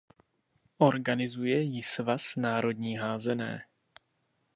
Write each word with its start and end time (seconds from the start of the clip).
Organizuje 0.79 1.61
ji 1.63 1.81
Svaz 1.83 2.35
národní 2.37 2.95
házené. 2.97 3.65